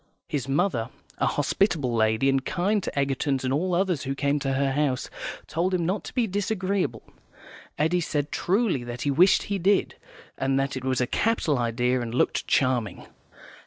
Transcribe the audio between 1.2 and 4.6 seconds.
hospitable lady, and kind to Egertons and all others who came to